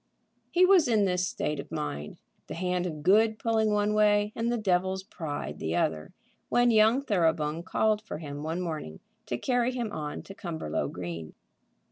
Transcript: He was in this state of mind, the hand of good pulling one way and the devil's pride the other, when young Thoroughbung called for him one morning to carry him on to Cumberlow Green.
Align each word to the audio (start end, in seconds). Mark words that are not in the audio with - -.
He 0.49 0.65
was 0.65 0.87
in 0.87 1.05
this 1.05 1.27
state 1.27 1.59
of 1.59 1.71
mind, 1.71 2.17
the 2.47 2.55
hand 2.55 2.87
of 2.87 3.03
good 3.03 3.37
pulling 3.37 3.69
one 3.69 3.93
way 3.93 4.33
and 4.35 4.51
the 4.51 4.57
devil's 4.57 5.03
pride 5.03 5.59
the 5.59 5.75
other, 5.75 6.11
when 6.49 6.71
young 6.71 7.03
Thoroughbung 7.03 7.61
called 7.61 8.01
for 8.01 8.17
him 8.17 8.41
one 8.41 8.61
morning 8.61 8.99
to 9.27 9.37
carry 9.37 9.71
him 9.71 9.91
on 9.91 10.23
to 10.23 10.33
Cumberlow 10.33 10.91
Green. 10.91 11.35